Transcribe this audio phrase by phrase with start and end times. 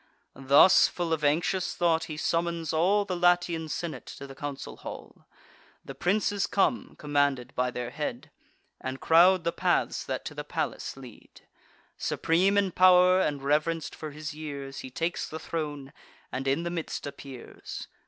[0.33, 5.27] Thus, full of anxious thought, he summons all The Latian senate to the council hall.
[5.85, 8.31] The princes come, commanded by their head,
[8.79, 11.41] And crowd the paths that to the palace lead.
[11.99, 15.93] Supreme in pow'r, and reverenc'd for his years, He takes the throne,
[16.31, 17.87] and in the midst appears.